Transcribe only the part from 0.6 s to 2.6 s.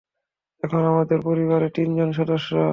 এখন, আমাদের পরিবারে তিনজন সদস্য।